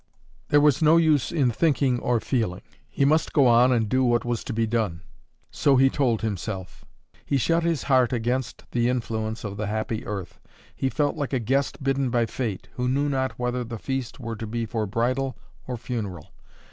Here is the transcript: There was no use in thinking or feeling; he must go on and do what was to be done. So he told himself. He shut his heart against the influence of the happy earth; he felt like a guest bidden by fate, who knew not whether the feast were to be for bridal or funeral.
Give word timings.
There 0.47 0.59
was 0.61 0.81
no 0.81 0.97
use 0.97 1.31
in 1.31 1.51
thinking 1.51 1.99
or 1.99 2.19
feeling; 2.19 2.63
he 2.89 3.05
must 3.05 3.33
go 3.33 3.45
on 3.45 3.71
and 3.71 3.87
do 3.87 4.03
what 4.03 4.25
was 4.25 4.43
to 4.45 4.51
be 4.51 4.65
done. 4.65 5.03
So 5.51 5.75
he 5.75 5.91
told 5.91 6.23
himself. 6.23 6.83
He 7.23 7.37
shut 7.37 7.61
his 7.61 7.83
heart 7.83 8.11
against 8.11 8.63
the 8.71 8.89
influence 8.89 9.43
of 9.43 9.57
the 9.57 9.67
happy 9.67 10.03
earth; 10.07 10.39
he 10.75 10.89
felt 10.89 11.17
like 11.17 11.33
a 11.33 11.39
guest 11.39 11.83
bidden 11.83 12.09
by 12.09 12.25
fate, 12.25 12.67
who 12.77 12.89
knew 12.89 13.09
not 13.09 13.37
whether 13.37 13.63
the 13.63 13.77
feast 13.77 14.19
were 14.19 14.35
to 14.37 14.47
be 14.47 14.65
for 14.65 14.87
bridal 14.87 15.37
or 15.67 15.77
funeral. 15.77 16.31